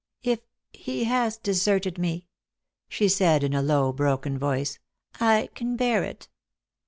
"If 0.33 0.39
he 0.73 1.03
has 1.03 1.37
deserted 1.37 1.99
me," 1.99 2.25
she 2.89 3.07
said 3.07 3.43
in 3.43 3.53
a 3.53 3.61
low 3.61 3.93
broken 3.93 4.39
voice," 4.39 4.79
I 5.19 5.49
can 5.53 5.75
bear 5.75 6.03
it." 6.03 6.27